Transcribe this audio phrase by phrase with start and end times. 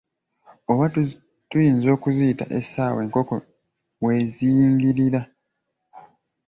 [0.71, 0.85] Oba
[1.49, 3.35] tuyinza okuziyita essaawa enkoko
[4.03, 5.21] we ziyingirira.